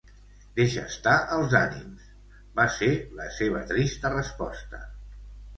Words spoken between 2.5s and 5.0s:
-va ser la seva trista resposta.